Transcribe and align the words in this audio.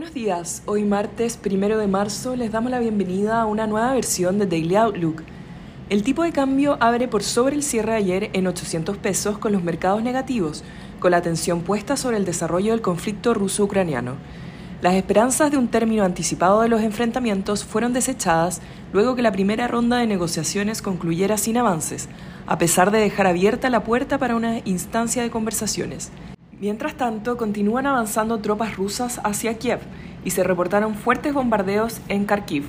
Buenos 0.00 0.14
días, 0.14 0.62
hoy 0.64 0.84
martes 0.84 1.36
primero 1.36 1.76
de 1.76 1.86
marzo 1.86 2.34
les 2.34 2.50
damos 2.50 2.70
la 2.70 2.78
bienvenida 2.78 3.42
a 3.42 3.44
una 3.44 3.66
nueva 3.66 3.92
versión 3.92 4.38
de 4.38 4.46
Daily 4.46 4.74
Outlook. 4.76 5.22
El 5.90 6.02
tipo 6.02 6.22
de 6.22 6.32
cambio 6.32 6.78
abre 6.80 7.06
por 7.06 7.22
sobre 7.22 7.54
el 7.54 7.62
cierre 7.62 7.92
de 7.92 7.98
ayer 7.98 8.30
en 8.32 8.46
800 8.46 8.96
pesos 8.96 9.36
con 9.36 9.52
los 9.52 9.62
mercados 9.62 10.02
negativos, 10.02 10.64
con 11.00 11.10
la 11.10 11.18
atención 11.18 11.60
puesta 11.60 11.98
sobre 11.98 12.16
el 12.16 12.24
desarrollo 12.24 12.72
del 12.72 12.80
conflicto 12.80 13.34
ruso-ucraniano. 13.34 14.14
Las 14.80 14.94
esperanzas 14.94 15.50
de 15.50 15.58
un 15.58 15.68
término 15.68 16.02
anticipado 16.02 16.62
de 16.62 16.70
los 16.70 16.80
enfrentamientos 16.80 17.66
fueron 17.66 17.92
desechadas 17.92 18.62
luego 18.94 19.14
que 19.14 19.22
la 19.22 19.32
primera 19.32 19.68
ronda 19.68 19.98
de 19.98 20.06
negociaciones 20.06 20.80
concluyera 20.80 21.36
sin 21.36 21.58
avances, 21.58 22.08
a 22.46 22.56
pesar 22.56 22.90
de 22.90 23.00
dejar 23.00 23.26
abierta 23.26 23.68
la 23.68 23.84
puerta 23.84 24.16
para 24.16 24.34
una 24.34 24.60
instancia 24.64 25.22
de 25.22 25.30
conversaciones. 25.30 26.10
Mientras 26.60 26.94
tanto, 26.94 27.38
continúan 27.38 27.86
avanzando 27.86 28.40
tropas 28.40 28.76
rusas 28.76 29.18
hacia 29.24 29.56
Kiev 29.56 29.80
y 30.26 30.32
se 30.32 30.44
reportaron 30.44 30.94
fuertes 30.94 31.32
bombardeos 31.32 32.02
en 32.08 32.26
Kharkiv. 32.26 32.64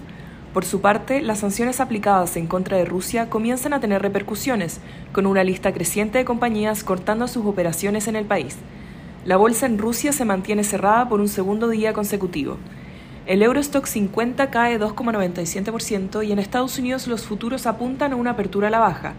Por 0.53 0.63
su 0.63 0.79
parte, 0.79 1.21
las 1.21 1.39
sanciones 1.39 1.81
aplicadas 1.81 2.37
en 2.37 2.47
contra 2.47 2.77
de 2.77 2.85
Rusia 2.85 3.29
comienzan 3.29 3.73
a 3.73 3.81
tener 3.81 4.01
repercusiones, 4.01 4.79
con 5.11 5.25
una 5.25 5.43
lista 5.43 5.73
creciente 5.73 6.19
de 6.19 6.23
compañías 6.23 6.85
cortando 6.85 7.27
sus 7.27 7.45
operaciones 7.45 8.07
en 8.07 8.15
el 8.15 8.23
país. 8.23 8.55
La 9.25 9.35
bolsa 9.35 9.65
en 9.65 9.77
Rusia 9.77 10.13
se 10.13 10.23
mantiene 10.23 10.63
cerrada 10.63 11.09
por 11.09 11.19
un 11.19 11.27
segundo 11.27 11.67
día 11.67 11.91
consecutivo. 11.91 12.55
El 13.25 13.43
Eurostock 13.43 13.87
50 13.87 14.51
cae 14.51 14.79
2,97% 14.79 16.25
y 16.25 16.31
en 16.31 16.39
Estados 16.39 16.79
Unidos 16.79 17.07
los 17.07 17.25
futuros 17.25 17.67
apuntan 17.67 18.13
a 18.13 18.15
una 18.15 18.31
apertura 18.31 18.69
a 18.69 18.71
la 18.71 18.79
baja, 18.79 19.15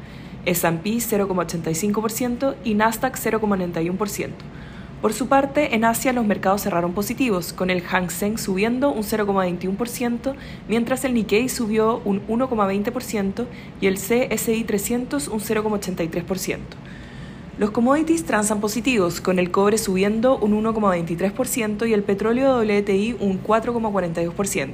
S&P 0.46 0.90
0,85% 0.94 2.54
y 2.64 2.74
Nasdaq 2.74 3.16
0,91%. 3.18 4.30
Por 5.02 5.12
su 5.12 5.26
parte, 5.26 5.74
en 5.74 5.84
Asia 5.84 6.12
los 6.12 6.24
mercados 6.24 6.62
cerraron 6.62 6.92
positivos, 6.92 7.52
con 7.52 7.70
el 7.70 7.82
Hang 7.82 8.08
Seng 8.08 8.38
subiendo 8.38 8.92
un 8.92 9.02
0,21%, 9.02 10.34
mientras 10.68 11.04
el 11.04 11.14
Nikkei 11.14 11.48
subió 11.48 12.00
un 12.04 12.24
1,20% 12.28 13.46
y 13.80 13.88
el 13.88 13.96
CSI 13.96 14.62
300 14.62 15.26
un 15.26 15.40
0,83%. 15.40 16.58
Los 17.58 17.72
commodities 17.72 18.24
transan 18.24 18.60
positivos, 18.60 19.20
con 19.20 19.40
el 19.40 19.50
cobre 19.50 19.76
subiendo 19.76 20.38
un 20.38 20.52
1,23% 20.62 21.88
y 21.88 21.94
el 21.94 22.04
petróleo 22.04 22.58
WTI 22.60 23.16
un 23.18 23.42
4,42%. 23.42 24.68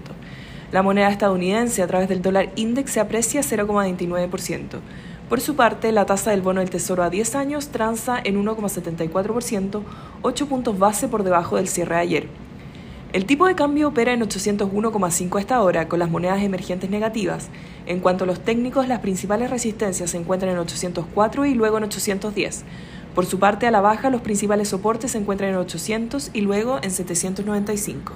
La 0.73 0.83
moneda 0.83 1.09
estadounidense 1.09 1.83
a 1.83 1.87
través 1.87 2.11
del 2.11 2.21
dólar 2.21 2.51
index 2.55 2.93
se 2.93 3.01
aprecia 3.01 3.41
0,29%. 3.41 4.81
Por 5.29 5.43
su 5.43 5.57
parte, 5.57 5.93
la 5.93 6.07
tasa 6.07 6.31
del 6.31 6.41
bono 6.41 6.61
del 6.61 6.71
Tesoro 6.71 7.03
a 7.03 7.11
10 7.11 7.35
años 7.35 7.69
transa 7.69 8.19
en 8.25 8.43
1,74%, 8.43 9.83
8 10.23 10.47
puntos 10.47 10.79
base 10.79 11.07
por 11.07 11.23
debajo 11.23 11.57
del 11.57 11.69
cierre 11.69 11.97
de 11.97 12.01
ayer. 12.01 12.29
El 13.13 13.27
tipo 13.27 13.47
de 13.47 13.55
cambio 13.55 13.89
opera 13.89 14.15
en 14.15 14.23
801,5 14.23 15.39
esta 15.39 15.63
hora, 15.63 15.87
con 15.87 15.99
las 15.99 16.09
monedas 16.09 16.43
emergentes 16.43 16.89
negativas. 16.89 17.49
En 17.85 18.01
cuanto 18.01 18.25
a 18.25 18.27
los 18.27 18.41
técnicos, 18.41 18.89
las 18.89 19.01
principales 19.01 19.51
resistencias 19.51 20.11
se 20.11 20.17
encuentran 20.17 20.53
en 20.53 20.59
804 20.59 21.45
y 21.45 21.55
luego 21.55 21.77
en 21.77 21.85
810. 21.85 22.65
Por 23.15 23.27
su 23.27 23.39
parte, 23.39 23.67
a 23.67 23.71
la 23.71 23.83
baja, 23.83 24.09
los 24.09 24.23
principales 24.23 24.69
soportes 24.69 25.11
se 25.11 25.19
encuentran 25.19 25.51
en 25.51 25.57
800 25.57 26.31
y 26.33 26.41
luego 26.41 26.79
en 26.83 26.91
795. 26.91 28.15